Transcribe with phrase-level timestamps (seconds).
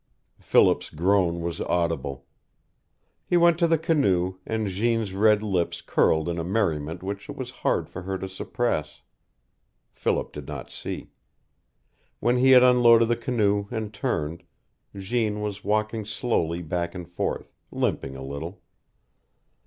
[0.39, 2.25] Philip's groan was audible.
[3.23, 7.35] He went to the canoe, and Jeanne's red lips curled in a merriment which it
[7.37, 9.03] was hard for her too suppress.
[9.91, 11.11] Philip did not see.
[12.19, 14.41] When he had unloaded the canoe and turned,
[14.95, 18.59] Jeanne was walking slowly back and forth, limping a little.